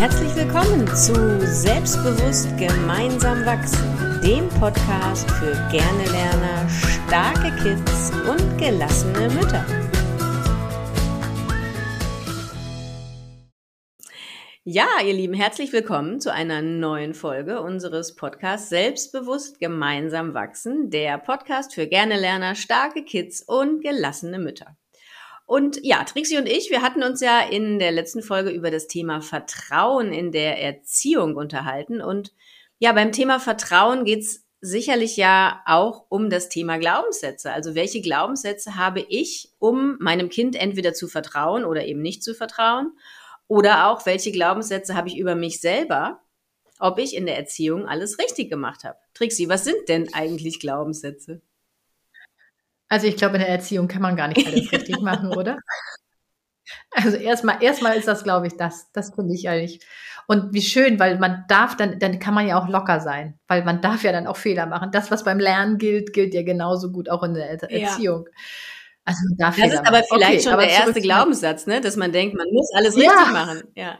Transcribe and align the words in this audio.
Herzlich 0.00 0.34
willkommen 0.34 0.86
zu 0.96 1.12
Selbstbewusst 1.46 2.56
gemeinsam 2.56 3.44
wachsen, 3.44 4.18
dem 4.24 4.48
Podcast 4.48 5.30
für 5.32 5.52
gerne 5.70 6.04
Lerner, 6.10 6.66
starke 6.70 7.54
Kids 7.62 8.10
und 8.26 8.56
gelassene 8.56 9.28
Mütter. 9.28 9.62
Ja, 14.64 14.86
ihr 15.04 15.12
Lieben, 15.12 15.34
herzlich 15.34 15.70
willkommen 15.74 16.18
zu 16.18 16.32
einer 16.32 16.62
neuen 16.62 17.12
Folge 17.12 17.60
unseres 17.60 18.16
Podcasts 18.16 18.70
Selbstbewusst 18.70 19.60
gemeinsam 19.60 20.32
wachsen, 20.32 20.88
der 20.88 21.18
Podcast 21.18 21.74
für 21.74 21.86
gerne 21.86 22.18
Lerner, 22.18 22.54
starke 22.54 23.04
Kids 23.04 23.42
und 23.42 23.82
gelassene 23.82 24.38
Mütter. 24.38 24.78
Und 25.50 25.80
ja, 25.82 26.04
Trixie 26.04 26.38
und 26.38 26.46
ich, 26.46 26.70
wir 26.70 26.80
hatten 26.80 27.02
uns 27.02 27.20
ja 27.20 27.40
in 27.40 27.80
der 27.80 27.90
letzten 27.90 28.22
Folge 28.22 28.50
über 28.50 28.70
das 28.70 28.86
Thema 28.86 29.20
Vertrauen 29.20 30.12
in 30.12 30.30
der 30.30 30.62
Erziehung 30.62 31.34
unterhalten. 31.34 32.00
Und 32.00 32.32
ja, 32.78 32.92
beim 32.92 33.10
Thema 33.10 33.40
Vertrauen 33.40 34.04
geht's 34.04 34.46
sicherlich 34.60 35.16
ja 35.16 35.60
auch 35.66 36.06
um 36.08 36.30
das 36.30 36.50
Thema 36.50 36.78
Glaubenssätze. 36.78 37.50
Also 37.50 37.74
welche 37.74 38.00
Glaubenssätze 38.00 38.76
habe 38.76 39.00
ich, 39.00 39.52
um 39.58 39.96
meinem 39.98 40.28
Kind 40.28 40.54
entweder 40.54 40.94
zu 40.94 41.08
vertrauen 41.08 41.64
oder 41.64 41.84
eben 41.84 42.00
nicht 42.00 42.22
zu 42.22 42.32
vertrauen? 42.32 42.96
Oder 43.48 43.88
auch, 43.88 44.06
welche 44.06 44.30
Glaubenssätze 44.30 44.94
habe 44.94 45.08
ich 45.08 45.18
über 45.18 45.34
mich 45.34 45.60
selber, 45.60 46.20
ob 46.78 47.00
ich 47.00 47.16
in 47.16 47.26
der 47.26 47.36
Erziehung 47.36 47.88
alles 47.88 48.20
richtig 48.20 48.50
gemacht 48.50 48.84
habe? 48.84 48.98
Trixie, 49.14 49.48
was 49.48 49.64
sind 49.64 49.88
denn 49.88 50.14
eigentlich 50.14 50.60
Glaubenssätze? 50.60 51.42
Also 52.90 53.06
ich 53.06 53.16
glaube, 53.16 53.36
in 53.36 53.40
der 53.40 53.48
Erziehung 53.48 53.88
kann 53.88 54.02
man 54.02 54.16
gar 54.16 54.28
nicht 54.28 54.46
alles 54.46 54.70
richtig 54.72 55.00
machen, 55.00 55.34
oder? 55.34 55.56
Also 56.90 57.16
erstmal, 57.16 57.62
erstmal 57.62 57.96
ist 57.96 58.08
das, 58.08 58.24
glaube 58.24 58.48
ich, 58.48 58.56
das. 58.56 58.90
Das 58.92 59.14
finde 59.14 59.34
ich 59.34 59.48
eigentlich. 59.48 59.80
Und 60.26 60.52
wie 60.52 60.62
schön, 60.62 60.98
weil 60.98 61.18
man 61.18 61.44
darf, 61.48 61.76
dann, 61.76 61.98
dann 61.98 62.18
kann 62.18 62.34
man 62.34 62.46
ja 62.46 62.60
auch 62.60 62.68
locker 62.68 63.00
sein, 63.00 63.38
weil 63.48 63.64
man 63.64 63.80
darf 63.80 64.02
ja 64.02 64.12
dann 64.12 64.26
auch 64.26 64.36
Fehler 64.36 64.66
machen. 64.66 64.90
Das, 64.92 65.10
was 65.10 65.24
beim 65.24 65.38
Lernen 65.38 65.78
gilt, 65.78 66.12
gilt 66.12 66.34
ja 66.34 66.42
genauso 66.42 66.92
gut 66.92 67.08
auch 67.08 67.22
in 67.22 67.34
der 67.34 67.50
Erziehung. 67.50 68.26
Ja. 68.26 68.32
Also 69.04 69.20
man 69.28 69.38
darf 69.38 69.56
das 69.56 69.64
Fehler 69.64 69.74
ist 69.74 69.88
aber 69.88 70.02
vielleicht 70.02 70.46
okay, 70.46 70.50
schon 70.50 70.58
der 70.58 70.70
erste 70.70 71.00
Glaubenssatz, 71.00 71.66
ne? 71.66 71.80
dass 71.80 71.96
man 71.96 72.12
denkt, 72.12 72.36
man 72.36 72.46
muss 72.52 72.70
alles 72.74 72.96
richtig 72.96 73.12
ja. 73.12 73.32
machen. 73.32 73.62
Ja. 73.74 73.98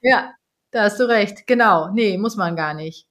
Ja, 0.00 0.34
da 0.70 0.84
hast 0.84 0.98
du 0.98 1.08
recht. 1.08 1.46
Genau. 1.46 1.90
Nee, 1.92 2.18
muss 2.18 2.36
man 2.36 2.56
gar 2.56 2.74
nicht. 2.74 3.06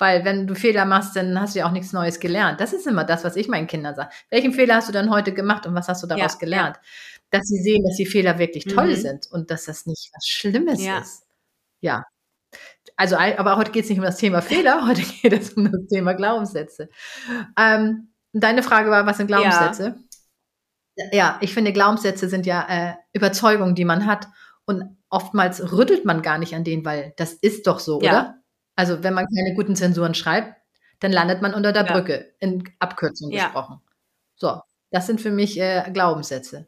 Weil 0.00 0.24
wenn 0.24 0.46
du 0.46 0.54
Fehler 0.54 0.86
machst, 0.86 1.14
dann 1.14 1.38
hast 1.38 1.54
du 1.54 1.58
ja 1.58 1.68
auch 1.68 1.72
nichts 1.72 1.92
Neues 1.92 2.20
gelernt. 2.20 2.58
Das 2.58 2.72
ist 2.72 2.86
immer 2.86 3.04
das, 3.04 3.22
was 3.22 3.36
ich 3.36 3.48
meinen 3.48 3.66
Kindern 3.66 3.94
sage. 3.94 4.08
Welchen 4.30 4.54
Fehler 4.54 4.76
hast 4.76 4.88
du 4.88 4.92
dann 4.92 5.10
heute 5.10 5.34
gemacht 5.34 5.66
und 5.66 5.74
was 5.74 5.88
hast 5.88 6.02
du 6.02 6.06
daraus 6.06 6.32
ja, 6.32 6.38
gelernt? 6.38 6.76
Ja. 6.76 6.82
Dass 7.32 7.46
sie 7.46 7.58
sehen, 7.62 7.84
dass 7.84 7.96
die 7.96 8.06
Fehler 8.06 8.38
wirklich 8.38 8.64
toll 8.64 8.88
mhm. 8.88 8.96
sind 8.96 9.26
und 9.30 9.50
dass 9.50 9.66
das 9.66 9.84
nicht 9.84 10.10
was 10.14 10.26
Schlimmes 10.26 10.82
ja. 10.82 11.00
ist. 11.00 11.26
Ja. 11.82 12.06
Also, 12.96 13.16
aber 13.16 13.58
heute 13.58 13.72
geht 13.72 13.84
es 13.84 13.90
nicht 13.90 13.98
um 13.98 14.04
das 14.04 14.16
Thema 14.16 14.40
Fehler, 14.40 14.86
heute 14.88 15.02
geht 15.02 15.34
es 15.34 15.52
um 15.52 15.70
das 15.70 15.86
Thema 15.88 16.14
Glaubenssätze. 16.14 16.88
Ähm, 17.58 18.08
deine 18.32 18.62
Frage 18.62 18.90
war, 18.90 19.04
was 19.04 19.18
sind 19.18 19.26
Glaubenssätze? 19.26 19.96
Ja, 21.12 21.38
ich 21.42 21.52
finde, 21.52 21.74
Glaubenssätze 21.74 22.26
sind 22.30 22.46
ja 22.46 22.66
äh, 22.68 22.94
Überzeugungen, 23.12 23.74
die 23.74 23.84
man 23.84 24.06
hat. 24.06 24.28
Und 24.64 24.96
oftmals 25.10 25.72
rüttelt 25.72 26.06
man 26.06 26.22
gar 26.22 26.38
nicht 26.38 26.54
an 26.54 26.64
denen, 26.64 26.86
weil 26.86 27.12
das 27.16 27.34
ist 27.34 27.66
doch 27.66 27.80
so, 27.80 27.98
oder? 27.98 28.39
Also 28.80 29.02
wenn 29.02 29.12
man 29.12 29.26
keine 29.26 29.54
guten 29.54 29.76
Zensuren 29.76 30.14
schreibt, 30.14 30.54
dann 31.00 31.12
landet 31.12 31.42
man 31.42 31.52
unter 31.52 31.70
der 31.70 31.84
ja. 31.84 31.92
Brücke, 31.92 32.32
in 32.38 32.64
Abkürzung 32.78 33.30
ja. 33.30 33.44
gesprochen. 33.44 33.82
So, 34.36 34.58
das 34.90 35.06
sind 35.06 35.20
für 35.20 35.30
mich 35.30 35.60
äh, 35.60 35.90
Glaubenssätze. 35.92 36.66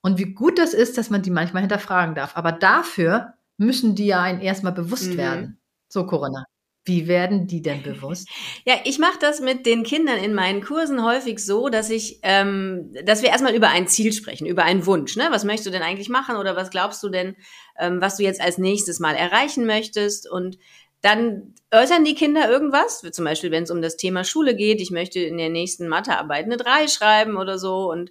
Und 0.00 0.16
wie 0.18 0.32
gut 0.32 0.58
das 0.58 0.72
ist, 0.72 0.96
dass 0.96 1.10
man 1.10 1.20
die 1.20 1.30
manchmal 1.30 1.60
hinterfragen 1.60 2.14
darf. 2.14 2.38
Aber 2.38 2.52
dafür 2.52 3.34
müssen 3.58 3.94
die 3.94 4.06
ja 4.06 4.22
einen 4.22 4.40
erstmal 4.40 4.72
bewusst 4.72 5.10
mhm. 5.10 5.16
werden. 5.18 5.60
So, 5.88 6.06
Corinna. 6.06 6.46
Wie 6.86 7.06
werden 7.06 7.46
die 7.46 7.60
denn 7.60 7.82
bewusst? 7.82 8.28
Ja, 8.64 8.76
ich 8.84 8.98
mache 8.98 9.18
das 9.20 9.40
mit 9.40 9.66
den 9.66 9.82
Kindern 9.82 10.18
in 10.18 10.34
meinen 10.34 10.62
Kursen 10.62 11.04
häufig 11.04 11.38
so, 11.40 11.68
dass 11.68 11.90
ich, 11.90 12.20
ähm, 12.22 12.94
dass 13.04 13.22
wir 13.22 13.28
erstmal 13.28 13.54
über 13.54 13.68
ein 13.68 13.88
Ziel 13.88 14.12
sprechen, 14.12 14.46
über 14.46 14.62
einen 14.64 14.86
Wunsch. 14.86 15.16
Ne? 15.16 15.26
Was 15.30 15.44
möchtest 15.44 15.66
du 15.66 15.70
denn 15.70 15.82
eigentlich 15.82 16.08
machen 16.08 16.36
oder 16.36 16.56
was 16.56 16.70
glaubst 16.70 17.02
du 17.02 17.08
denn, 17.08 17.36
ähm, 17.78 18.00
was 18.00 18.16
du 18.16 18.22
jetzt 18.22 18.40
als 18.40 18.56
nächstes 18.56 19.00
mal 19.00 19.14
erreichen 19.14 19.66
möchtest? 19.66 20.30
Und 20.30 20.58
dann 21.02 21.54
äußern 21.72 22.04
die 22.04 22.14
Kinder 22.14 22.48
irgendwas, 22.48 23.02
zum 23.12 23.24
Beispiel 23.24 23.50
wenn 23.50 23.64
es 23.64 23.70
um 23.70 23.82
das 23.82 23.96
Thema 23.96 24.24
Schule 24.24 24.54
geht, 24.54 24.80
ich 24.80 24.90
möchte 24.90 25.20
in 25.20 25.36
der 25.36 25.50
nächsten 25.50 25.88
Mathearbeit 25.88 26.44
eine 26.44 26.56
3 26.56 26.88
schreiben 26.88 27.36
oder 27.36 27.58
so. 27.58 27.90
Und 27.90 28.10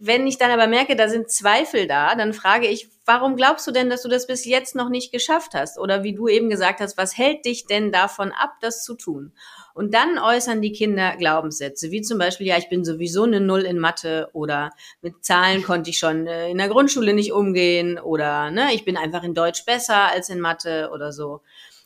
wenn 0.00 0.26
ich 0.26 0.38
dann 0.38 0.50
aber 0.50 0.66
merke, 0.66 0.96
da 0.96 1.08
sind 1.08 1.30
Zweifel 1.30 1.86
da, 1.86 2.14
dann 2.14 2.32
frage 2.32 2.66
ich, 2.66 2.88
warum 3.04 3.36
glaubst 3.36 3.66
du 3.66 3.70
denn, 3.70 3.90
dass 3.90 4.02
du 4.02 4.08
das 4.08 4.26
bis 4.26 4.44
jetzt 4.44 4.74
noch 4.74 4.90
nicht 4.90 5.12
geschafft 5.12 5.54
hast? 5.54 5.78
Oder 5.78 6.02
wie 6.04 6.14
du 6.14 6.28
eben 6.28 6.50
gesagt 6.50 6.80
hast, 6.80 6.96
was 6.96 7.16
hält 7.16 7.44
dich 7.44 7.66
denn 7.66 7.90
davon 7.90 8.32
ab, 8.32 8.54
das 8.60 8.84
zu 8.84 8.94
tun? 8.94 9.32
Und 9.74 9.94
dann 9.94 10.18
äußern 10.18 10.60
die 10.60 10.72
Kinder 10.72 11.16
Glaubenssätze, 11.16 11.90
wie 11.90 12.02
zum 12.02 12.18
Beispiel, 12.18 12.46
ja, 12.46 12.58
ich 12.58 12.68
bin 12.68 12.84
sowieso 12.84 13.22
eine 13.22 13.40
Null 13.40 13.62
in 13.62 13.78
Mathe 13.78 14.28
oder 14.32 14.70
mit 15.02 15.24
Zahlen 15.24 15.62
konnte 15.62 15.90
ich 15.90 15.98
schon 15.98 16.26
äh, 16.26 16.50
in 16.50 16.58
der 16.58 16.68
Grundschule 16.68 17.12
nicht 17.12 17.32
umgehen 17.32 17.98
oder 17.98 18.50
ne, 18.50 18.74
ich 18.74 18.84
bin 18.84 18.96
einfach 18.96 19.22
in 19.22 19.34
Deutsch 19.34 19.64
besser 19.64 20.10
als 20.10 20.30
in 20.30 20.40
Mathe 20.40 20.90
oder 20.92 21.12
so. 21.12 21.42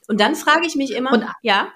Und 0.09 0.21
dann 0.21 0.35
frage 0.35 0.67
ich 0.67 0.77
mich 0.77 0.93
immer, 0.93 1.13
und, 1.13 1.27
ja. 1.43 1.73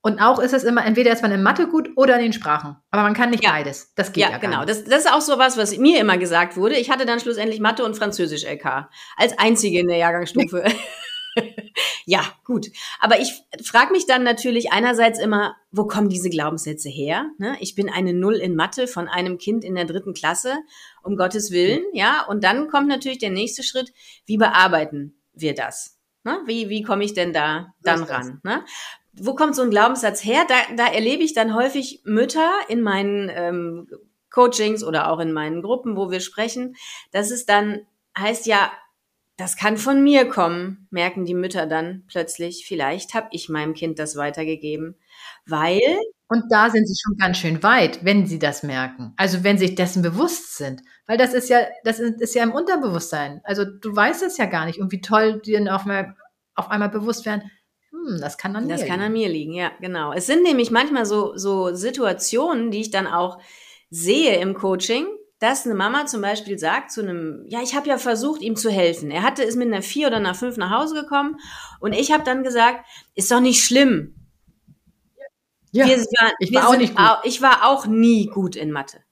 Und 0.00 0.20
auch 0.20 0.38
ist 0.38 0.54
es 0.54 0.64
immer, 0.64 0.84
entweder 0.84 1.12
ist 1.12 1.22
man 1.22 1.32
in 1.32 1.42
Mathe 1.42 1.66
gut 1.66 1.90
oder 1.96 2.16
in 2.16 2.22
den 2.22 2.32
Sprachen. 2.32 2.76
Aber 2.90 3.02
man 3.02 3.14
kann 3.14 3.30
nicht 3.30 3.44
ja. 3.44 3.50
beides. 3.50 3.92
Das 3.94 4.12
geht 4.12 4.24
ja, 4.24 4.30
ja 4.30 4.38
genau. 4.38 4.64
Das, 4.64 4.84
das 4.84 5.04
ist 5.04 5.12
auch 5.12 5.20
so 5.20 5.38
was, 5.38 5.56
was 5.56 5.76
mir 5.76 6.00
immer 6.00 6.18
gesagt 6.18 6.56
wurde. 6.56 6.76
Ich 6.76 6.90
hatte 6.90 7.04
dann 7.04 7.20
schlussendlich 7.20 7.60
Mathe 7.60 7.84
und 7.84 7.96
Französisch 7.96 8.44
LK. 8.44 8.88
Als 9.16 9.38
einzige 9.38 9.80
in 9.80 9.88
der 9.88 9.96
Jahrgangsstufe. 9.96 10.64
ja, 12.06 12.22
gut. 12.44 12.68
Aber 13.00 13.20
ich 13.20 13.42
frage 13.62 13.92
mich 13.92 14.06
dann 14.06 14.22
natürlich 14.22 14.72
einerseits 14.72 15.18
immer, 15.18 15.56
wo 15.72 15.86
kommen 15.86 16.08
diese 16.08 16.30
Glaubenssätze 16.30 16.88
her? 16.88 17.26
Ne? 17.38 17.56
Ich 17.60 17.74
bin 17.74 17.90
eine 17.90 18.12
Null 18.14 18.36
in 18.36 18.54
Mathe 18.54 18.86
von 18.86 19.08
einem 19.08 19.36
Kind 19.38 19.64
in 19.64 19.74
der 19.74 19.84
dritten 19.84 20.14
Klasse, 20.14 20.54
um 21.02 21.16
Gottes 21.16 21.50
Willen, 21.50 21.82
ja. 21.92 22.24
Und 22.26 22.44
dann 22.44 22.68
kommt 22.68 22.88
natürlich 22.88 23.18
der 23.18 23.30
nächste 23.30 23.62
Schritt, 23.62 23.92
wie 24.26 24.36
bearbeiten 24.36 25.20
wir 25.32 25.54
das? 25.54 25.97
Ne? 26.28 26.42
Wie, 26.44 26.68
wie 26.68 26.82
komme 26.82 27.04
ich 27.04 27.14
denn 27.14 27.32
da 27.32 27.72
dann 27.82 28.02
ran? 28.02 28.40
Ne? 28.44 28.64
Wo 29.14 29.34
kommt 29.34 29.56
so 29.56 29.62
ein 29.62 29.70
Glaubenssatz 29.70 30.22
her? 30.22 30.44
Da, 30.46 30.54
da 30.76 30.86
erlebe 30.86 31.22
ich 31.22 31.32
dann 31.32 31.54
häufig 31.54 32.02
Mütter 32.04 32.50
in 32.68 32.82
meinen 32.82 33.30
ähm, 33.34 33.88
Coachings 34.30 34.84
oder 34.84 35.10
auch 35.10 35.20
in 35.20 35.32
meinen 35.32 35.62
Gruppen, 35.62 35.96
wo 35.96 36.10
wir 36.10 36.20
sprechen, 36.20 36.76
dass 37.12 37.30
es 37.30 37.46
dann 37.46 37.86
heißt 38.16 38.44
ja, 38.46 38.70
das 39.38 39.56
kann 39.56 39.78
von 39.78 40.02
mir 40.02 40.28
kommen, 40.28 40.86
merken 40.90 41.24
die 41.24 41.34
Mütter 41.34 41.66
dann 41.66 42.04
plötzlich. 42.08 42.66
Vielleicht 42.66 43.14
habe 43.14 43.28
ich 43.30 43.48
meinem 43.48 43.72
Kind 43.72 43.98
das 43.98 44.16
weitergegeben, 44.16 44.96
weil 45.46 45.80
und 46.28 46.44
da 46.50 46.68
sind 46.68 46.86
sie 46.86 46.96
schon 47.02 47.16
ganz 47.16 47.38
schön 47.38 47.62
weit, 47.62 48.04
wenn 48.04 48.26
sie 48.26 48.38
das 48.38 48.62
merken. 48.62 49.14
Also 49.16 49.44
wenn 49.44 49.56
sie 49.56 49.66
sich 49.66 49.74
dessen 49.76 50.02
bewusst 50.02 50.56
sind. 50.56 50.82
Weil 51.06 51.16
das 51.16 51.32
ist 51.32 51.48
ja, 51.48 51.60
das 51.84 51.98
ist, 51.98 52.20
ist 52.20 52.34
ja 52.34 52.42
im 52.42 52.52
Unterbewusstsein. 52.52 53.40
Also 53.44 53.64
du 53.64 53.96
weißt 53.96 54.22
es 54.22 54.36
ja 54.36 54.44
gar 54.44 54.66
nicht. 54.66 54.78
Und 54.78 54.92
wie 54.92 55.00
toll 55.00 55.40
die 55.44 55.52
dann 55.52 55.68
auf 55.68 55.82
einmal, 55.82 56.14
auf 56.54 56.70
einmal 56.70 56.90
bewusst 56.90 57.24
werden, 57.24 57.50
hm, 57.90 58.20
das 58.20 58.36
kann 58.36 58.54
an 58.54 58.66
mir 58.66 58.74
liegen. 58.74 58.80
Das 58.80 58.88
kann 58.88 59.00
an 59.00 59.12
mir 59.12 59.28
liegen, 59.30 59.52
ja, 59.54 59.70
genau. 59.80 60.12
Es 60.12 60.26
sind 60.26 60.42
nämlich 60.42 60.70
manchmal 60.70 61.06
so, 61.06 61.34
so 61.36 61.74
Situationen, 61.74 62.70
die 62.70 62.82
ich 62.82 62.90
dann 62.90 63.06
auch 63.06 63.38
sehe 63.88 64.36
im 64.38 64.52
Coaching, 64.52 65.06
dass 65.38 65.64
eine 65.64 65.74
Mama 65.74 66.04
zum 66.04 66.20
Beispiel 66.20 66.58
sagt 66.58 66.90
zu 66.90 67.00
einem, 67.00 67.44
ja, 67.46 67.62
ich 67.62 67.74
habe 67.74 67.88
ja 67.88 67.96
versucht, 67.96 68.42
ihm 68.42 68.56
zu 68.56 68.70
helfen. 68.70 69.10
Er 69.10 69.22
hatte 69.22 69.44
ist 69.44 69.56
mit 69.56 69.68
einer 69.68 69.82
vier 69.82 70.08
oder 70.08 70.16
einer 70.16 70.34
fünf 70.34 70.58
nach 70.58 70.78
Hause 70.78 70.94
gekommen 70.94 71.36
und 71.80 71.94
ich 71.94 72.12
habe 72.12 72.24
dann 72.24 72.42
gesagt, 72.42 72.84
ist 73.14 73.30
doch 73.30 73.40
nicht 73.40 73.64
schlimm. 73.64 74.14
Ja, 75.72 75.86
wir 75.86 75.96
waren, 75.96 76.32
ich 76.38 76.54
war 76.54 76.68
auch 76.68 76.76
nicht 76.76 76.96
gut. 76.96 77.04
Auch, 77.04 77.24
ich 77.24 77.42
war 77.42 77.68
auch 77.68 77.86
nie 77.86 78.26
gut 78.26 78.56
in 78.56 78.70
Mathe. 78.72 79.02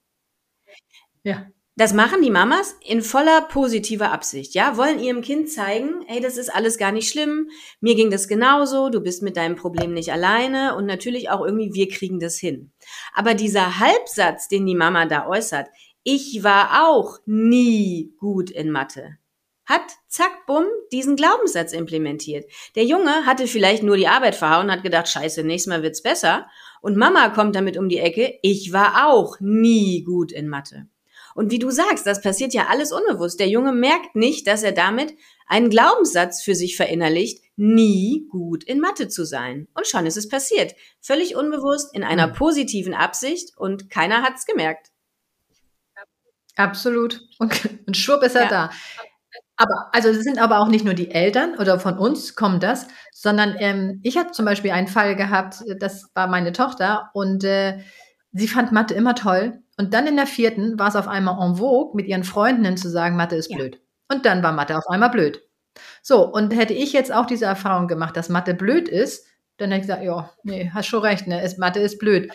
Ja. 1.23 1.47
Das 1.79 1.93
machen 1.93 2.23
die 2.23 2.31
Mamas 2.31 2.75
in 2.81 3.03
voller 3.03 3.43
positiver 3.43 4.11
Absicht, 4.11 4.55
ja, 4.55 4.79
wollen 4.79 4.99
ihrem 4.99 5.21
Kind 5.21 5.51
zeigen, 5.51 6.07
hey, 6.07 6.21
das 6.21 6.39
ist 6.39 6.49
alles 6.49 6.79
gar 6.79 6.91
nicht 6.91 7.11
schlimm, 7.11 7.51
mir 7.83 7.95
ging 7.95 8.11
das 8.11 8.29
genauso, 8.29 8.89
du 8.89 9.03
bist 9.03 9.23
mit 9.23 9.37
deinem 9.37 9.57
Problem 9.57 9.93
nicht 9.93 10.11
alleine 10.11 10.75
und 10.75 10.87
natürlich 10.87 11.29
auch 11.29 11.45
irgendwie, 11.45 11.75
wir 11.75 11.89
kriegen 11.89 12.19
das 12.19 12.39
hin. 12.39 12.73
Aber 13.13 13.35
dieser 13.35 13.79
Halbsatz, 13.79 14.49
den 14.49 14.65
die 14.65 14.75
Mama 14.75 15.05
da 15.05 15.27
äußert, 15.27 15.69
ich 16.03 16.43
war 16.43 16.89
auch 16.89 17.19
nie 17.27 18.15
gut 18.17 18.51
in 18.51 18.71
Mathe, 18.71 19.19
hat, 19.67 19.83
zack, 20.09 20.47
bumm, 20.47 20.67
diesen 20.93 21.17
Glaubenssatz 21.17 21.73
implementiert. 21.73 22.51
Der 22.75 22.85
Junge 22.85 23.27
hatte 23.27 23.47
vielleicht 23.47 23.83
nur 23.83 23.97
die 23.97 24.09
Arbeit 24.09 24.35
verhauen, 24.35 24.71
hat 24.71 24.83
gedacht, 24.83 25.09
scheiße, 25.09 25.43
nächstes 25.43 25.71
Mal 25.71 25.83
wird's 25.83 26.03
besser. 26.03 26.47
Und 26.81 26.97
Mama 26.97 27.29
kommt 27.31 27.57
damit 27.57 27.77
um 27.77 27.89
die 27.89 27.99
Ecke, 27.99 28.39
ich 28.43 28.73
war 28.73 29.09
auch 29.09 29.39
nie 29.41 30.05
gut 30.05 30.33
in 30.33 30.49
Mathe. 30.49 30.87
Und 31.35 31.51
wie 31.51 31.59
du 31.59 31.71
sagst, 31.71 32.07
das 32.07 32.23
passiert 32.23 32.55
ja 32.55 32.69
alles 32.71 32.93
unbewusst. 32.93 33.41
Der 33.41 33.49
Junge 33.49 33.73
merkt 33.73 34.17
nicht, 34.17 34.47
dass 34.47 34.63
er 34.63 34.73
damit 34.73 35.13
einen 35.47 35.69
Glaubenssatz 35.69 36.43
für 36.43 36.55
sich 36.55 36.77
verinnerlicht, 36.77 37.45
nie 37.57 38.27
gut 38.31 38.65
in 38.65 38.81
Mathe 38.81 39.09
zu 39.09 39.27
sein. 39.27 39.69
Und 39.75 39.87
schon 39.87 40.07
ist 40.07 40.17
es 40.17 40.29
passiert. 40.29 40.75
Völlig 41.01 41.37
unbewusst, 41.37 41.95
in 41.95 42.05
einer 42.05 42.29
hm. 42.29 42.33
positiven 42.35 42.95
Absicht 42.95 43.57
und 43.57 43.91
keiner 43.91 44.23
hat's 44.23 44.47
gemerkt. 44.47 44.91
Absolut. 46.57 47.21
Und, 47.39 47.69
und 47.87 47.97
schwupp 47.97 48.23
ist 48.23 48.35
er 48.35 48.45
ja. 48.45 48.49
da. 48.49 48.71
Aber, 49.57 49.89
also 49.93 50.11
es 50.11 50.23
sind 50.23 50.39
aber 50.39 50.61
auch 50.61 50.69
nicht 50.69 50.85
nur 50.85 50.95
die 50.95 51.11
Eltern 51.11 51.57
oder 51.59 51.79
von 51.81 51.99
uns 51.99 52.35
kommt 52.35 52.63
das, 52.63 52.89
sondern 53.13 53.57
ähm, 53.59 54.01
ich 54.03 54.19
habe 54.19 54.33
zum 54.33 54.45
Beispiel 54.45 54.71
einen 54.71 54.89
Fall 54.89 55.17
gehabt, 55.17 55.65
das 55.79 56.11
war 56.15 56.27
meine 56.27 56.53
Tochter 56.53 57.11
und 57.15 57.43
äh, 57.43 57.79
sie 58.33 58.49
fand 58.49 58.73
Mathe 58.73 58.95
immer 58.95 59.15
toll. 59.15 59.63
Und 59.79 59.95
dann 59.95 60.07
in 60.07 60.17
der 60.17 60.27
vierten 60.27 60.79
war 60.79 60.89
es 60.89 60.97
auf 60.97 61.09
einmal 61.09 61.39
en 61.43 61.57
vogue, 61.57 61.95
mit 61.95 62.07
ihren 62.07 62.25
Freundinnen 62.25 62.77
zu 62.77 62.89
sagen, 62.91 63.17
Mathe 63.17 63.37
ist 63.37 63.51
ja. 63.51 63.57
blöd. 63.57 63.81
Und 64.09 64.27
dann 64.27 64.43
war 64.43 64.53
Mathe 64.53 64.77
auf 64.77 64.89
einmal 64.89 65.11
blöd. 65.11 65.43
So, 66.03 66.27
und 66.27 66.55
hätte 66.55 66.73
ich 66.75 66.93
jetzt 66.93 67.13
auch 67.13 67.27
diese 67.27 67.45
Erfahrung 67.47 67.89
gemacht, 67.89 68.17
dass 68.17 68.29
Mathe 68.29 68.55
blöd 68.55 68.89
ist, 68.89 69.27
dann 69.59 69.71
hätte 69.71 69.83
ich 69.83 69.87
gesagt, 69.87 70.05
ja, 70.05 70.31
nee, 70.43 70.71
hast 70.73 70.87
schon 70.87 71.01
recht, 71.01 71.27
ne? 71.27 71.43
Mathe 71.59 71.81
ist 71.81 71.99
blöd. 71.99 72.31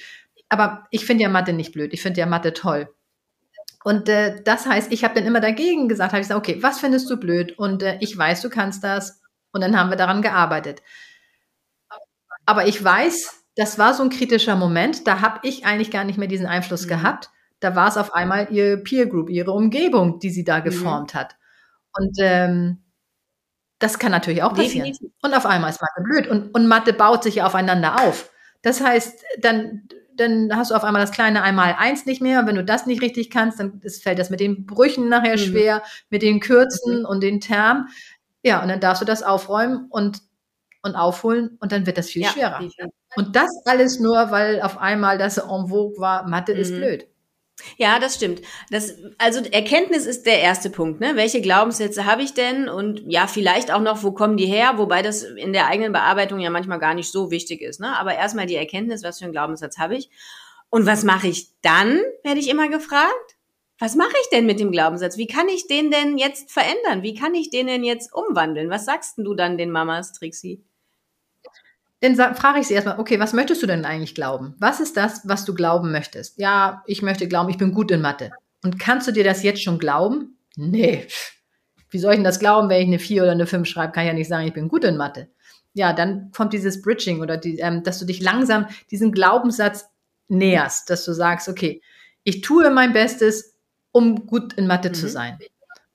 Aber 0.49 0.85
ich 0.91 1.05
finde 1.05 1.23
ja 1.23 1.29
Mathe 1.29 1.53
nicht 1.53 1.71
blöd, 1.71 1.93
ich 1.93 2.01
finde 2.01 2.19
ja 2.19 2.25
Mathe 2.25 2.53
toll. 2.53 2.89
Und 3.83 4.09
äh, 4.09 4.41
das 4.43 4.65
heißt, 4.65 4.91
ich 4.91 5.03
habe 5.03 5.15
dann 5.15 5.25
immer 5.25 5.39
dagegen 5.39 5.87
gesagt, 5.87 6.13
habe 6.13 6.21
ich 6.21 6.27
gesagt, 6.27 6.39
okay, 6.39 6.61
was 6.61 6.79
findest 6.79 7.09
du 7.09 7.17
blöd? 7.17 7.57
Und 7.57 7.81
äh, 7.83 7.97
ich 7.99 8.15
weiß, 8.15 8.41
du 8.41 8.49
kannst 8.49 8.83
das. 8.83 9.21
Und 9.51 9.61
dann 9.61 9.77
haben 9.77 9.89
wir 9.89 9.97
daran 9.97 10.21
gearbeitet. 10.21 10.81
Aber 12.45 12.67
ich 12.67 12.83
weiß, 12.83 13.43
das 13.55 13.79
war 13.79 13.93
so 13.93 14.03
ein 14.03 14.09
kritischer 14.09 14.55
Moment, 14.55 15.07
da 15.07 15.21
habe 15.21 15.39
ich 15.43 15.65
eigentlich 15.65 15.91
gar 15.91 16.03
nicht 16.03 16.17
mehr 16.17 16.27
diesen 16.27 16.45
Einfluss 16.45 16.85
mhm. 16.85 16.89
gehabt. 16.89 17.29
Da 17.59 17.75
war 17.75 17.87
es 17.87 17.97
auf 17.97 18.13
einmal 18.13 18.47
ihr 18.51 18.77
Peer 18.77 19.07
Group, 19.07 19.29
ihre 19.29 19.51
Umgebung, 19.51 20.19
die 20.19 20.29
sie 20.29 20.43
da 20.43 20.59
mhm. 20.59 20.63
geformt 20.63 21.13
mhm. 21.13 21.19
hat. 21.19 21.35
Und 21.97 22.17
ähm, 22.19 22.83
das 23.79 23.99
kann 23.99 24.11
natürlich 24.11 24.43
auch 24.43 24.53
passieren. 24.53 24.85
Definitiv. 24.85 25.11
Und 25.21 25.33
auf 25.33 25.45
einmal 25.45 25.71
ist 25.71 25.81
Mathe 25.81 26.03
blöd. 26.03 26.27
Und, 26.27 26.53
und 26.53 26.67
Mathe 26.67 26.93
baut 26.93 27.23
sich 27.23 27.35
ja 27.35 27.47
aufeinander 27.47 28.01
auf. 28.01 28.31
Das 28.61 28.79
heißt, 28.81 29.23
dann 29.39 29.87
dann 30.21 30.55
hast 30.55 30.71
du 30.71 30.75
auf 30.75 30.83
einmal 30.83 31.01
das 31.01 31.11
kleine 31.11 31.43
einmal 31.43 31.75
eins 31.77 32.05
nicht 32.05 32.21
mehr. 32.21 32.39
Und 32.39 32.47
wenn 32.47 32.55
du 32.55 32.63
das 32.63 32.85
nicht 32.85 33.01
richtig 33.01 33.29
kannst, 33.29 33.59
dann 33.59 33.81
ist, 33.81 34.03
fällt 34.03 34.19
das 34.19 34.29
mit 34.29 34.39
den 34.39 34.65
Brüchen 34.65 35.09
nachher 35.09 35.37
mhm. 35.37 35.41
schwer, 35.41 35.83
mit 36.09 36.21
den 36.21 36.39
Kürzen 36.39 36.99
mhm. 36.99 37.05
und 37.05 37.21
den 37.21 37.41
Termen. 37.41 37.87
Ja, 38.43 38.61
und 38.61 38.69
dann 38.69 38.79
darfst 38.79 39.01
du 39.01 39.05
das 39.05 39.23
aufräumen 39.23 39.87
und, 39.89 40.21
und 40.81 40.95
aufholen 40.95 41.57
und 41.59 41.71
dann 41.71 41.85
wird 41.85 41.97
das 41.97 42.09
viel 42.09 42.23
ja, 42.23 42.29
schwerer. 42.29 42.61
Und 43.15 43.35
das 43.35 43.49
alles 43.65 43.99
nur, 43.99 44.31
weil 44.31 44.61
auf 44.61 44.77
einmal 44.77 45.17
das 45.17 45.37
en 45.37 45.67
vogue 45.67 45.99
war, 45.99 46.27
Mathe 46.27 46.53
mhm. 46.53 46.59
ist 46.59 46.73
blöd. 46.73 47.07
Ja, 47.77 47.99
das 47.99 48.15
stimmt. 48.15 48.41
Das, 48.69 48.95
also 49.17 49.41
Erkenntnis 49.51 50.05
ist 50.05 50.25
der 50.25 50.39
erste 50.39 50.69
Punkt. 50.69 50.99
Ne? 50.99 51.15
Welche 51.15 51.41
Glaubenssätze 51.41 52.05
habe 52.05 52.21
ich 52.23 52.33
denn? 52.33 52.69
Und 52.69 53.03
ja, 53.07 53.27
vielleicht 53.27 53.71
auch 53.71 53.81
noch, 53.81 54.03
wo 54.03 54.11
kommen 54.11 54.37
die 54.37 54.45
her? 54.45 54.73
Wobei 54.77 55.01
das 55.01 55.23
in 55.23 55.53
der 55.53 55.67
eigenen 55.67 55.91
Bearbeitung 55.91 56.39
ja 56.39 56.49
manchmal 56.49 56.79
gar 56.79 56.93
nicht 56.93 57.11
so 57.11 57.31
wichtig 57.31 57.61
ist. 57.61 57.79
Ne? 57.79 57.97
Aber 57.97 58.15
erstmal 58.15 58.45
die 58.45 58.55
Erkenntnis, 58.55 59.03
was 59.03 59.19
für 59.19 59.25
einen 59.25 59.33
Glaubenssatz 59.33 59.77
habe 59.77 59.95
ich? 59.95 60.09
Und 60.69 60.85
was 60.85 61.03
mache 61.03 61.27
ich 61.27 61.49
dann, 61.61 61.99
werde 62.23 62.39
ich 62.39 62.49
immer 62.49 62.69
gefragt. 62.69 63.35
Was 63.77 63.95
mache 63.95 64.13
ich 64.21 64.29
denn 64.29 64.45
mit 64.45 64.59
dem 64.59 64.71
Glaubenssatz? 64.71 65.17
Wie 65.17 65.27
kann 65.27 65.49
ich 65.49 65.67
den 65.67 65.89
denn 65.89 66.17
jetzt 66.17 66.51
verändern? 66.51 67.01
Wie 67.01 67.15
kann 67.15 67.33
ich 67.33 67.49
den 67.49 67.67
denn 67.67 67.83
jetzt 67.83 68.13
umwandeln? 68.13 68.69
Was 68.69 68.85
sagst 68.85 69.17
du 69.17 69.33
dann 69.33 69.57
den 69.57 69.71
Mamas, 69.71 70.13
Trixie? 70.13 70.63
Dann 72.01 72.35
frage 72.35 72.59
ich 72.59 72.67
sie 72.67 72.73
erstmal, 72.73 72.99
okay, 72.99 73.19
was 73.19 73.33
möchtest 73.33 73.61
du 73.61 73.67
denn 73.67 73.85
eigentlich 73.85 74.15
glauben? 74.15 74.55
Was 74.59 74.79
ist 74.79 74.97
das, 74.97 75.21
was 75.23 75.45
du 75.45 75.53
glauben 75.53 75.91
möchtest? 75.91 76.39
Ja, 76.39 76.83
ich 76.87 77.01
möchte 77.01 77.27
glauben, 77.27 77.49
ich 77.49 77.57
bin 77.57 77.73
gut 77.73 77.91
in 77.91 78.01
Mathe. 78.01 78.31
Und 78.63 78.79
kannst 78.79 79.07
du 79.07 79.11
dir 79.11 79.23
das 79.23 79.43
jetzt 79.43 79.63
schon 79.63 79.79
glauben? 79.79 80.37
Nee. 80.55 81.07
Wie 81.89 81.99
soll 81.99 82.13
ich 82.13 82.17
denn 82.17 82.23
das 82.23 82.39
glauben, 82.39 82.69
wenn 82.69 82.81
ich 82.81 82.87
eine 82.87 82.99
4 82.99 83.23
oder 83.23 83.31
eine 83.31 83.45
5 83.45 83.67
schreibe? 83.67 83.91
Kann 83.91 84.03
ich 84.03 84.07
ja 84.09 84.13
nicht 84.13 84.27
sagen, 84.27 84.47
ich 84.47 84.53
bin 84.53 84.67
gut 84.67 84.83
in 84.83 84.97
Mathe. 84.97 85.29
Ja, 85.73 85.93
dann 85.93 86.31
kommt 86.31 86.53
dieses 86.53 86.81
Bridging 86.81 87.21
oder 87.21 87.37
die, 87.37 87.59
ähm, 87.59 87.83
dass 87.83 87.99
du 87.99 88.05
dich 88.05 88.21
langsam 88.21 88.67
diesen 88.89 89.11
Glaubenssatz 89.11 89.85
näherst, 90.27 90.89
dass 90.89 91.05
du 91.05 91.13
sagst, 91.13 91.49
okay, 91.49 91.81
ich 92.23 92.41
tue 92.41 92.69
mein 92.71 92.93
Bestes, 92.93 93.55
um 93.91 94.25
gut 94.25 94.53
in 94.53 94.67
Mathe 94.67 94.89
mhm. 94.89 94.93
zu 94.93 95.07
sein 95.07 95.37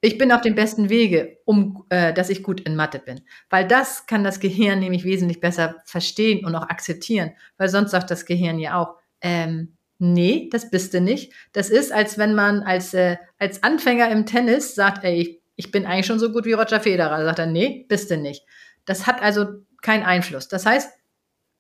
ich 0.01 0.19
bin 0.19 0.31
auf 0.33 0.43
dem 0.43 0.55
besten 0.55 0.89
Wege, 0.89 1.39
um, 1.45 1.85
äh, 1.89 2.13
dass 2.13 2.31
ich 2.31 2.43
gut 2.43 2.61
in 2.61 2.77
Mathe 2.77 2.99
bin. 2.99 3.23
Weil 3.51 3.67
das 3.67 4.07
kann 4.07 4.25
das 4.25 4.41
Gehirn 4.41 4.79
nämlich 4.81 5.05
wesentlich 5.05 5.41
besser 5.41 5.77
verstehen 5.85 6.45
und 6.45 6.55
auch 6.55 6.69
akzeptieren. 6.69 7.33
Weil 7.57 7.69
sonst 7.69 7.91
sagt 7.91 8.11
das 8.11 8.27
Gehirn 8.27 8.59
ja 8.59 8.81
auch, 8.81 8.97
ähm, 9.21 9.77
nee, 9.99 10.49
das 10.53 10.71
bist 10.71 10.93
du 10.95 11.01
nicht. 11.01 11.33
Das 11.53 11.71
ist, 11.71 11.93
als 11.93 12.19
wenn 12.19 12.35
man 12.35 12.63
als, 12.63 12.95
äh, 12.95 13.17
als 13.39 13.63
Anfänger 13.63 14.11
im 14.11 14.27
Tennis 14.27 14.75
sagt, 14.75 15.05
ey, 15.05 15.21
ich, 15.21 15.41
ich 15.57 15.71
bin 15.71 15.87
eigentlich 15.87 16.07
schon 16.07 16.19
so 16.19 16.31
gut 16.33 16.45
wie 16.45 16.53
Roger 16.53 16.81
Federer. 16.81 17.17
Da 17.17 17.25
sagt 17.25 17.39
er, 17.39 17.47
nee, 17.47 17.87
bist 17.89 18.11
du 18.11 18.19
nicht. 18.19 18.45
Das 18.85 19.07
hat 19.07 19.23
also 19.23 19.47
keinen 19.83 20.03
Einfluss. 20.03 20.49
Das 20.49 20.67
heißt, 20.67 20.93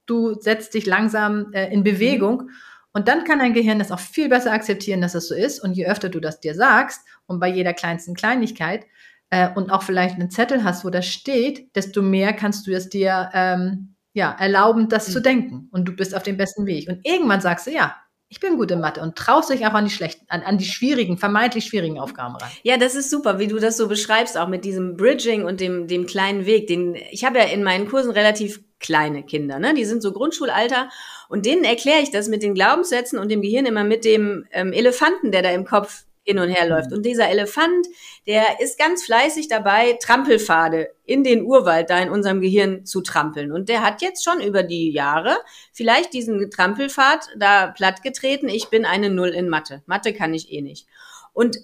du 0.04 0.34
setzt 0.34 0.74
dich 0.74 0.86
langsam 0.86 1.52
äh, 1.52 1.72
in 1.72 1.82
Bewegung 1.82 2.42
mhm. 2.42 2.50
Und 2.96 3.08
dann 3.08 3.24
kann 3.24 3.40
dein 3.40 3.52
Gehirn 3.52 3.78
das 3.78 3.92
auch 3.92 3.98
viel 3.98 4.30
besser 4.30 4.52
akzeptieren, 4.52 5.02
dass 5.02 5.14
es 5.14 5.28
so 5.28 5.34
ist. 5.34 5.62
Und 5.62 5.74
je 5.74 5.84
öfter 5.84 6.08
du 6.08 6.18
das 6.18 6.40
dir 6.40 6.54
sagst 6.54 7.06
und 7.26 7.40
bei 7.40 7.48
jeder 7.48 7.74
kleinsten 7.74 8.14
Kleinigkeit 8.14 8.86
äh, 9.28 9.50
und 9.54 9.70
auch 9.70 9.82
vielleicht 9.82 10.14
einen 10.14 10.30
Zettel 10.30 10.64
hast, 10.64 10.82
wo 10.82 10.88
das 10.88 11.04
steht, 11.04 11.76
desto 11.76 12.00
mehr 12.00 12.32
kannst 12.32 12.66
du 12.66 12.72
es 12.72 12.88
dir 12.88 13.28
ähm, 13.34 13.96
ja, 14.14 14.34
erlauben, 14.38 14.88
das 14.88 15.08
mhm. 15.08 15.12
zu 15.12 15.20
denken. 15.20 15.68
Und 15.72 15.84
du 15.84 15.92
bist 15.92 16.14
auf 16.14 16.22
dem 16.22 16.38
besten 16.38 16.64
Weg. 16.64 16.88
Und 16.88 17.06
irgendwann 17.06 17.42
sagst 17.42 17.66
du, 17.66 17.70
ja, 17.70 17.96
ich 18.28 18.40
bin 18.40 18.56
gut 18.56 18.70
in 18.70 18.80
Mathe 18.80 19.00
und 19.00 19.16
traust 19.16 19.50
dich 19.50 19.66
auch 19.66 19.74
an 19.74 19.84
die 19.84 19.90
schlechten, 19.90 20.26
an, 20.28 20.42
an 20.42 20.58
die 20.58 20.64
schwierigen, 20.64 21.16
vermeintlich 21.16 21.66
schwierigen 21.66 21.98
Aufgaben 21.98 22.36
ran. 22.36 22.50
Ja, 22.64 22.76
das 22.76 22.94
ist 22.94 23.10
super, 23.10 23.38
wie 23.38 23.46
du 23.46 23.58
das 23.58 23.76
so 23.76 23.86
beschreibst, 23.86 24.36
auch 24.36 24.48
mit 24.48 24.64
diesem 24.64 24.96
Bridging 24.96 25.44
und 25.44 25.60
dem, 25.60 25.86
dem 25.86 26.06
kleinen 26.06 26.44
Weg. 26.44 26.66
Den, 26.66 26.96
ich 27.10 27.24
habe 27.24 27.38
ja 27.38 27.44
in 27.44 27.62
meinen 27.62 27.88
Kursen 27.88 28.10
relativ 28.10 28.62
kleine 28.80 29.22
Kinder, 29.22 29.58
ne? 29.58 29.74
Die 29.74 29.84
sind 29.84 30.02
so 30.02 30.12
Grundschulalter 30.12 30.90
und 31.28 31.46
denen 31.46 31.64
erkläre 31.64 32.02
ich 32.02 32.10
das 32.10 32.28
mit 32.28 32.42
den 32.42 32.54
Glaubenssätzen 32.54 33.18
und 33.18 33.30
dem 33.30 33.42
Gehirn 33.42 33.64
immer 33.64 33.84
mit 33.84 34.04
dem 34.04 34.46
ähm, 34.50 34.72
Elefanten, 34.72 35.30
der 35.30 35.42
da 35.42 35.50
im 35.50 35.64
Kopf 35.64 36.05
hin 36.26 36.40
und 36.40 36.48
her 36.48 36.68
läuft. 36.68 36.92
Und 36.92 37.06
dieser 37.06 37.28
Elefant, 37.30 37.86
der 38.26 38.60
ist 38.60 38.78
ganz 38.78 39.04
fleißig 39.04 39.48
dabei, 39.48 39.96
Trampelpfade 40.02 40.90
in 41.04 41.22
den 41.22 41.44
Urwald 41.44 41.88
da 41.88 42.00
in 42.00 42.10
unserem 42.10 42.40
Gehirn 42.40 42.84
zu 42.84 43.00
trampeln. 43.00 43.52
Und 43.52 43.68
der 43.68 43.82
hat 43.82 44.02
jetzt 44.02 44.24
schon 44.24 44.40
über 44.40 44.64
die 44.64 44.90
Jahre 44.90 45.38
vielleicht 45.72 46.12
diesen 46.12 46.50
Trampelpfad 46.50 47.28
da 47.38 47.68
plattgetreten. 47.68 48.48
Ich 48.48 48.68
bin 48.68 48.84
eine 48.84 49.08
Null 49.08 49.28
in 49.28 49.48
Mathe. 49.48 49.82
Mathe 49.86 50.12
kann 50.12 50.34
ich 50.34 50.52
eh 50.52 50.62
nicht. 50.62 50.86
Und 51.32 51.56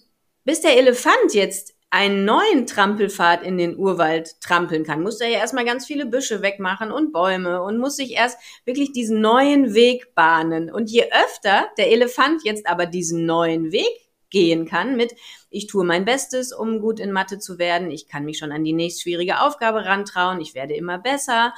bis 0.44 0.61
der 0.61 0.79
Elefant 0.79 1.35
jetzt 1.35 1.75
einen 1.91 2.25
neuen 2.25 2.67
Trampelpfad 2.67 3.43
in 3.43 3.59
den 3.59 3.76
Urwald 3.76 4.41
trampeln 4.41 4.82
kann, 4.82 5.03
muss 5.03 5.20
er 5.20 5.29
ja 5.29 5.41
erstmal 5.41 5.67
ganz 5.67 5.87
viele 5.87 6.06
Büsche 6.06 6.41
wegmachen 6.41 6.91
und 6.91 7.12
Bäume 7.12 7.62
und 7.62 7.79
muss 7.79 7.97
sich 7.97 8.12
erst 8.12 8.38
wirklich 8.64 8.93
diesen 8.93 9.20
neuen 9.20 9.75
Weg 9.75 10.14
bahnen. 10.14 10.73
Und 10.73 10.88
je 10.88 11.05
öfter 11.12 11.69
der 11.76 11.91
Elefant 11.91 12.44
jetzt 12.44 12.67
aber 12.67 12.87
diesen 12.87 13.26
neuen 13.26 13.73
Weg 13.73 14.01
gehen 14.32 14.67
kann 14.67 14.96
mit, 14.96 15.14
ich 15.50 15.69
tue 15.69 15.84
mein 15.84 16.05
Bestes, 16.05 16.52
um 16.52 16.81
gut 16.81 16.99
in 16.99 17.12
Mathe 17.12 17.38
zu 17.38 17.58
werden, 17.58 17.93
ich 17.93 18.08
kann 18.08 18.25
mich 18.25 18.38
schon 18.38 18.50
an 18.50 18.64
die 18.64 18.73
nächst 18.73 19.02
schwierige 19.02 19.40
Aufgabe 19.40 19.85
rantrauen, 19.85 20.40
ich 20.40 20.54
werde 20.54 20.75
immer 20.75 20.99
besser, 20.99 21.54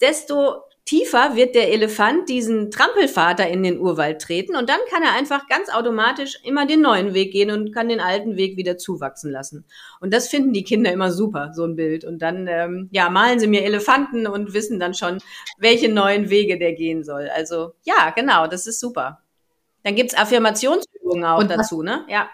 desto 0.00 0.64
tiefer 0.84 1.34
wird 1.34 1.54
der 1.54 1.72
Elefant 1.72 2.28
diesen 2.28 2.70
Trampelvater 2.70 3.48
in 3.48 3.62
den 3.62 3.80
Urwald 3.80 4.20
treten 4.20 4.54
und 4.54 4.68
dann 4.68 4.80
kann 4.90 5.02
er 5.02 5.14
einfach 5.14 5.48
ganz 5.48 5.70
automatisch 5.70 6.38
immer 6.44 6.66
den 6.66 6.82
neuen 6.82 7.14
Weg 7.14 7.32
gehen 7.32 7.50
und 7.50 7.72
kann 7.72 7.88
den 7.88 8.00
alten 8.00 8.36
Weg 8.36 8.58
wieder 8.58 8.76
zuwachsen 8.76 9.30
lassen. 9.30 9.64
Und 10.00 10.12
das 10.12 10.28
finden 10.28 10.52
die 10.52 10.64
Kinder 10.64 10.92
immer 10.92 11.10
super, 11.10 11.52
so 11.54 11.64
ein 11.64 11.76
Bild. 11.76 12.04
Und 12.04 12.20
dann 12.20 12.46
ähm, 12.48 12.90
ja, 12.92 13.08
malen 13.08 13.38
sie 13.38 13.46
mir 13.46 13.64
Elefanten 13.64 14.26
und 14.26 14.52
wissen 14.52 14.78
dann 14.78 14.92
schon, 14.92 15.18
welche 15.56 15.88
neuen 15.88 16.28
Wege 16.28 16.58
der 16.58 16.74
gehen 16.74 17.02
soll. 17.02 17.30
Also 17.34 17.72
ja, 17.84 18.10
genau, 18.10 18.46
das 18.46 18.66
ist 18.66 18.78
super. 18.78 19.23
Dann 19.84 19.94
gibt's 19.94 20.14
Affirmationsübungen 20.14 21.24
auch 21.24 21.38
und 21.38 21.50
dazu, 21.50 21.82
ne? 21.82 22.04
Ja. 22.08 22.28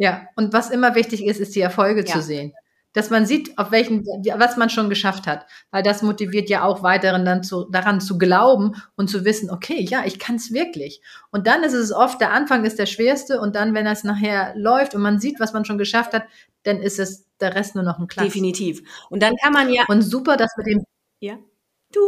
Ja, 0.00 0.28
und 0.36 0.52
was 0.52 0.70
immer 0.70 0.94
wichtig 0.94 1.24
ist, 1.24 1.40
ist 1.40 1.56
die 1.56 1.60
Erfolge 1.60 2.04
ja. 2.04 2.12
zu 2.12 2.22
sehen 2.22 2.52
dass 2.98 3.10
man 3.10 3.26
sieht, 3.26 3.56
auf 3.58 3.70
welchen, 3.70 4.04
was 4.04 4.56
man 4.56 4.70
schon 4.70 4.88
geschafft 4.88 5.26
hat. 5.26 5.46
Weil 5.70 5.82
das 5.82 6.02
motiviert 6.02 6.48
ja 6.48 6.64
auch 6.64 6.82
weiteren 6.82 7.24
dann 7.24 7.42
zu, 7.42 7.68
daran 7.70 8.00
zu 8.00 8.18
glauben 8.18 8.74
und 8.96 9.08
zu 9.08 9.24
wissen, 9.24 9.50
okay, 9.50 9.80
ja, 9.80 10.04
ich 10.04 10.18
kann 10.18 10.36
es 10.36 10.52
wirklich. 10.52 11.02
Und 11.30 11.46
dann 11.46 11.62
ist 11.62 11.74
es 11.74 11.92
oft, 11.92 12.20
der 12.20 12.32
Anfang 12.32 12.64
ist 12.64 12.78
der 12.78 12.86
schwerste 12.86 13.40
und 13.40 13.54
dann, 13.54 13.74
wenn 13.74 13.84
das 13.84 14.04
nachher 14.04 14.52
läuft 14.56 14.94
und 14.94 15.02
man 15.02 15.20
sieht, 15.20 15.38
was 15.38 15.52
man 15.52 15.64
schon 15.64 15.78
geschafft 15.78 16.14
hat, 16.14 16.24
dann 16.62 16.82
ist 16.82 16.98
es 16.98 17.26
der 17.40 17.54
Rest 17.54 17.74
nur 17.74 17.84
noch 17.84 17.98
ein 17.98 18.08
Klacks. 18.08 18.32
Definitiv. 18.32 18.82
Und 19.10 19.22
dann 19.22 19.36
kann 19.36 19.52
man 19.52 19.72
ja. 19.72 19.84
Und 19.86 20.02
super, 20.02 20.36
dass 20.36 20.50
mit 20.56 20.66
dem. 20.66 20.84
Ja. 21.20 21.38
Du. 21.92 22.00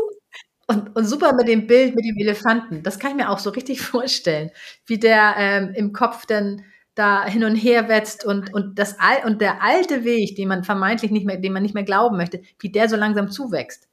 Und, 0.70 0.94
und 0.94 1.04
super 1.04 1.34
mit 1.34 1.48
dem 1.48 1.66
Bild, 1.66 1.96
mit 1.96 2.04
dem 2.04 2.16
Elefanten. 2.16 2.84
Das 2.84 3.00
kann 3.00 3.10
ich 3.10 3.16
mir 3.16 3.30
auch 3.30 3.40
so 3.40 3.50
richtig 3.50 3.80
vorstellen, 3.80 4.50
wie 4.86 4.98
der 4.98 5.34
ähm, 5.36 5.72
im 5.74 5.92
Kopf 5.92 6.26
dann 6.26 6.62
da 6.94 7.24
hin 7.24 7.42
und 7.42 7.56
her 7.56 7.88
wetzt 7.88 8.24
und, 8.24 8.54
und, 8.54 8.78
das, 8.78 8.96
und 9.24 9.40
der 9.40 9.64
alte 9.64 10.04
Weg, 10.04 10.36
den 10.36 10.46
man 10.46 10.62
vermeintlich 10.62 11.10
nicht 11.10 11.26
mehr, 11.26 11.38
den 11.38 11.52
man 11.52 11.62
nicht 11.62 11.74
mehr 11.74 11.82
glauben 11.82 12.16
möchte, 12.16 12.42
wie 12.60 12.70
der 12.70 12.88
so 12.88 12.94
langsam 12.94 13.30
zuwächst. 13.30 13.88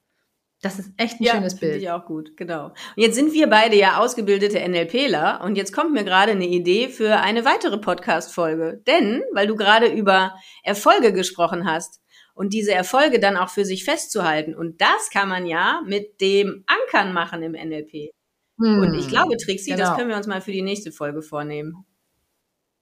Das 0.62 0.78
ist 0.78 0.92
echt 0.98 1.20
ein 1.20 1.24
ja, 1.24 1.34
schönes 1.34 1.56
Bild. 1.56 1.82
Ja, 1.82 1.96
ich 1.96 2.02
auch 2.02 2.06
gut, 2.06 2.36
genau. 2.36 2.66
Und 2.68 2.76
jetzt 2.96 3.16
sind 3.16 3.34
wir 3.34 3.48
beide 3.48 3.76
ja 3.76 3.98
ausgebildete 3.98 4.60
NLPler 4.60 5.42
und 5.44 5.56
jetzt 5.56 5.72
kommt 5.72 5.94
mir 5.94 6.04
gerade 6.04 6.34
eine 6.34 6.48
Idee 6.48 6.90
für 6.90 7.20
eine 7.22 7.46
weitere 7.46 7.78
Podcast-Folge. 7.78 8.82
Denn, 8.86 9.24
weil 9.34 9.48
du 9.48 9.56
gerade 9.56 9.88
über 9.88 10.34
Erfolge 10.64 11.14
gesprochen 11.14 11.68
hast 11.68 12.02
und 12.38 12.54
diese 12.54 12.72
Erfolge 12.72 13.20
dann 13.20 13.36
auch 13.36 13.50
für 13.50 13.66
sich 13.66 13.84
festzuhalten. 13.84 14.54
Und 14.54 14.80
das 14.80 15.10
kann 15.12 15.28
man 15.28 15.48
ja 15.48 15.82
mit 15.86 16.22
dem 16.22 16.64
Ankern 16.68 17.12
machen 17.12 17.42
im 17.42 17.54
NLP. 17.54 18.12
Hm, 18.60 18.82
und 18.82 18.94
ich 18.94 19.08
glaube, 19.08 19.38
Trixie, 19.38 19.72
genau. 19.72 19.84
das 19.84 19.98
können 19.98 20.10
wir 20.10 20.18
uns 20.18 20.28
mal 20.28 20.42
für 20.42 20.52
die 20.52 20.62
nächste 20.62 20.92
Folge 20.92 21.24
vornehmen. 21.24 21.86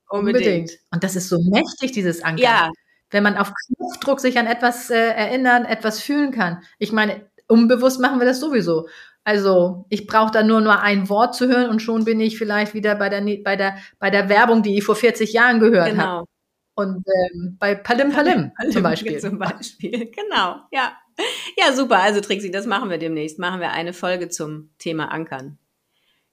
Unbedingt. 0.10 0.46
Unbedingt. 0.46 0.72
Und 0.92 1.04
das 1.04 1.16
ist 1.16 1.30
so 1.30 1.40
mächtig, 1.42 1.94
dieses 1.94 2.22
Ankern. 2.22 2.44
Ja. 2.44 2.72
Wenn 3.12 3.24
man 3.24 3.38
auf 3.38 3.52
Knopfdruck 3.78 4.20
sich 4.20 4.38
an 4.38 4.46
etwas 4.46 4.90
äh, 4.90 4.96
erinnern, 4.96 5.64
etwas 5.64 6.02
fühlen 6.02 6.32
kann. 6.32 6.62
Ich 6.78 6.92
meine, 6.92 7.30
unbewusst 7.48 8.02
machen 8.02 8.20
wir 8.20 8.26
das 8.26 8.42
sowieso. 8.42 8.90
Also 9.24 9.86
ich 9.90 10.06
brauche 10.06 10.32
da 10.32 10.44
nur 10.44 10.60
nur 10.62 10.82
ein 10.82 11.08
Wort 11.08 11.34
zu 11.34 11.48
hören 11.48 11.70
und 11.70 11.82
schon 11.82 12.04
bin 12.04 12.20
ich 12.20 12.38
vielleicht 12.38 12.74
wieder 12.74 12.96
bei 12.96 13.10
der 13.10 13.22
bei 13.44 13.56
der 13.56 13.78
bei 14.00 14.10
der 14.10 14.28
Werbung, 14.30 14.64
die 14.64 14.78
ich 14.78 14.84
vor 14.84 14.96
40 14.96 15.34
Jahren 15.34 15.60
gehört 15.60 15.92
genau. 15.92 16.04
habe. 16.04 16.26
Und 16.76 17.06
ähm, 17.08 17.56
bei 17.60 17.76
Palim 17.76 18.12
Palim, 18.12 18.52
Palim 18.58 18.72
zum 18.72 18.84
Beispiel. 18.84 19.20
Zum 19.20 19.40
Beispiel, 19.40 20.12
genau, 20.12 20.60
ja. 20.72 20.98
Ja, 21.58 21.72
super. 21.72 22.00
Also 22.00 22.20
Trixie, 22.20 22.52
das 22.52 22.66
machen 22.66 22.90
wir 22.90 22.98
demnächst. 22.98 23.40
Machen 23.40 23.62
wir 23.62 23.72
eine 23.72 23.94
Folge 23.94 24.28
zum 24.28 24.72
Thema 24.78 25.12
Ankern. 25.12 25.58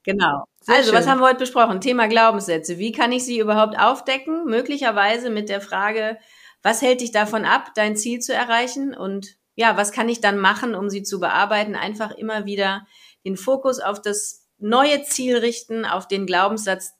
Genau. 0.02 0.44
Sehr 0.60 0.76
also, 0.76 0.90
schön. 0.90 0.98
was 0.98 1.06
haben 1.06 1.20
wir 1.20 1.28
heute 1.28 1.38
besprochen? 1.38 1.80
Thema 1.80 2.08
Glaubenssätze. 2.08 2.78
Wie 2.78 2.90
kann 2.90 3.12
ich 3.12 3.24
sie 3.24 3.38
überhaupt 3.38 3.78
aufdecken? 3.78 4.46
Möglicherweise 4.46 5.30
mit 5.30 5.48
der 5.48 5.60
Frage, 5.60 6.18
was 6.62 6.82
hält 6.82 7.00
dich 7.00 7.12
davon 7.12 7.44
ab, 7.44 7.70
dein 7.76 7.96
Ziel 7.96 8.18
zu 8.18 8.34
erreichen? 8.34 8.94
Und 8.94 9.36
ja, 9.54 9.76
was 9.76 9.92
kann 9.92 10.08
ich 10.08 10.20
dann 10.20 10.38
machen, 10.38 10.74
um 10.74 10.90
sie 10.90 11.04
zu 11.04 11.20
bearbeiten? 11.20 11.76
Einfach 11.76 12.10
immer 12.10 12.44
wieder 12.44 12.84
den 13.24 13.36
Fokus 13.36 13.78
auf 13.78 14.02
das 14.02 14.48
neue 14.58 15.02
Ziel 15.02 15.38
richten, 15.38 15.84
auf 15.84 16.08
den 16.08 16.26
Glaubenssatz, 16.26 16.94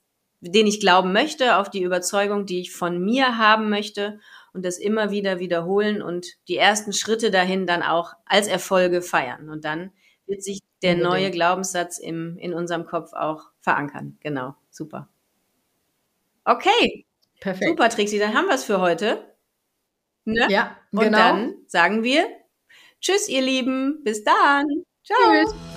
den 0.51 0.67
ich 0.67 0.81
glauben 0.81 1.13
möchte, 1.13 1.57
auf 1.57 1.71
die 1.71 1.83
Überzeugung, 1.83 2.47
die 2.47 2.61
ich 2.61 2.73
von 2.73 3.03
mir 3.03 3.39
haben 3.39 3.71
möchte 3.71 4.19
und 4.53 4.65
das 4.65 4.79
immer 4.79 5.11
wieder 5.11 5.39
wiederholen 5.39 6.03
und 6.03 6.27
die 6.49 6.57
ersten 6.57 6.93
Schritte 6.93 7.31
dahin 7.31 7.67
dann 7.67 7.83
auch 7.83 8.13
als 8.27 8.49
Erfolge 8.49 9.03
feiern. 9.03 9.49
Und 9.49 9.65
dann 9.65 9.93
wird 10.27 10.43
sich 10.43 10.61
der 10.83 10.97
neue 10.97 11.31
Glaubenssatz 11.31 11.99
im, 11.99 12.37
in 12.39 12.53
unserem 12.53 12.85
Kopf 12.85 13.13
auch 13.13 13.51
verankern. 13.61 14.19
Genau, 14.21 14.55
super. 14.71 15.09
Okay, 16.45 17.07
Perfekt. 17.41 17.69
super, 17.69 17.89
Trixie, 17.89 18.19
dann 18.19 18.35
haben 18.35 18.47
wir 18.47 18.55
es 18.55 18.65
für 18.65 18.81
heute. 18.81 19.25
Ne? 20.25 20.47
Ja, 20.51 20.77
genau. 20.91 21.07
Und 21.07 21.13
dann 21.13 21.55
sagen 21.69 22.03
wir 22.03 22.27
Tschüss, 23.01 23.29
ihr 23.29 23.43
Lieben. 23.43 24.03
Bis 24.05 24.23
dann. 24.23 24.65
Ciao. 25.05 25.45
Tschüss. 25.45 25.72